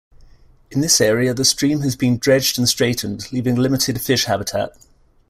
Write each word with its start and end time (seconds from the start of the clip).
In 0.71 0.81
this 0.81 0.99
area 0.99 1.31
the 1.31 1.45
stream 1.45 1.81
has 1.81 1.95
been 1.95 2.17
dredged 2.17 2.57
and 2.57 2.67
straightened 2.67 3.31
leaving 3.31 3.53
limited 3.53 4.01
fish 4.01 4.25
habitat. 4.25 4.71